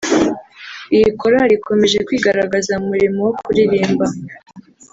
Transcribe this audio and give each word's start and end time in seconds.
Iyi 0.95 1.07
korali 1.19 1.53
ikomeje 1.57 1.97
kwigaragaza 2.07 2.73
mu 2.81 2.85
murimo 2.91 3.19
wo 3.25 3.33
kuririmba 3.43 4.05